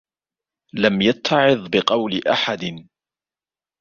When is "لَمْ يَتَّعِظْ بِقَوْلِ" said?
0.73-2.21